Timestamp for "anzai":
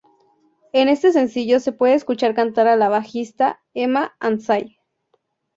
4.19-4.79